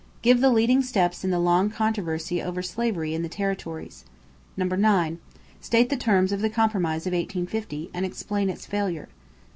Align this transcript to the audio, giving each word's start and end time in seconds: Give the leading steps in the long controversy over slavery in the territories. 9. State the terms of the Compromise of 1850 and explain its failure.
Give 0.23 0.41
the 0.41 0.49
leading 0.49 0.81
steps 0.81 1.23
in 1.23 1.29
the 1.29 1.37
long 1.37 1.69
controversy 1.69 2.41
over 2.41 2.63
slavery 2.63 3.13
in 3.13 3.21
the 3.21 3.29
territories. 3.29 4.03
9. 4.57 5.19
State 5.59 5.89
the 5.91 5.95
terms 5.95 6.31
of 6.31 6.41
the 6.41 6.49
Compromise 6.49 7.05
of 7.05 7.13
1850 7.13 7.91
and 7.93 8.03
explain 8.03 8.49
its 8.49 8.65
failure. 8.65 9.09